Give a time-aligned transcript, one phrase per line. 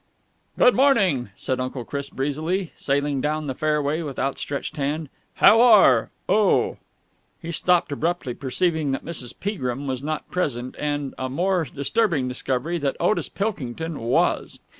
[0.57, 5.09] "Good morning," said Uncle Chris breezily, sailing down the fairway with outstretched hand.
[5.35, 6.77] "How are oh!"
[7.39, 9.39] He stopped abruptly, perceiving that Mrs.
[9.39, 14.59] Peagrim was not present and a more disturbing discovery that Otis Pilkington was.